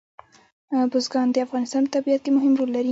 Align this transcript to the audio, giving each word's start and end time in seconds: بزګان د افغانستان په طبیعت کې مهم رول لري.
بزګان 0.91 1.27
د 1.31 1.37
افغانستان 1.45 1.81
په 1.85 1.91
طبیعت 1.95 2.21
کې 2.23 2.31
مهم 2.37 2.53
رول 2.57 2.69
لري. 2.73 2.79